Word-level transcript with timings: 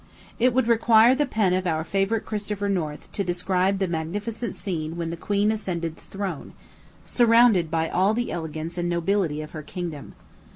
It 0.39 0.51
would 0.55 0.67
require 0.67 1.13
the 1.13 1.27
pen 1.27 1.53
of 1.53 1.67
our 1.67 1.83
favorite 1.83 2.25
Christopher 2.25 2.67
North 2.67 3.11
to 3.11 3.23
describe 3.23 3.77
the 3.77 3.87
magnificent 3.87 4.55
scene 4.55 4.97
when 4.97 5.11
the 5.11 5.15
queen 5.15 5.51
ascended 5.51 5.95
the 5.95 6.01
throne, 6.01 6.53
surrounded 7.05 7.69
by 7.69 7.87
all 7.87 8.15
the 8.15 8.31
elegance 8.31 8.79
and 8.79 8.89
nobility 8.89 9.43
of 9.43 9.51
her 9.51 9.61
kingdom. 9.61 10.15